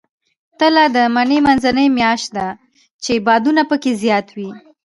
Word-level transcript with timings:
تله 0.59 0.83
د 0.95 0.97
مني 1.15 1.39
منځنۍ 1.45 1.87
میاشت 1.97 2.27
ده، 2.37 2.47
چې 3.03 3.23
بادونه 3.25 3.61
پکې 3.69 3.91
زیات 4.03 4.27
وي. 4.35 4.49